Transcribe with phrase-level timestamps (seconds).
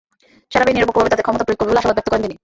[0.51, 2.35] সেনাবাহিনী নিরপেক্ষভাবে তাদের ক্ষমতা প্রয়োগ করবে বলে আশাবাদ ব্যক্ত করেন তিনি।